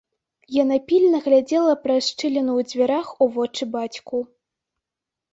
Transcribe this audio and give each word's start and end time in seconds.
Яна 0.53 0.75
пільна 0.91 1.17
глядзела 1.25 1.73
праз 1.83 2.07
шчыліну 2.13 2.51
ў 2.61 2.69
дзвярах 2.71 3.11
у 3.25 3.27
вочы 3.35 3.63
бацьку. 3.77 4.23